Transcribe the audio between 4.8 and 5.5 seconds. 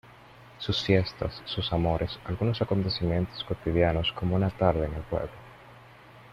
en el pueblo.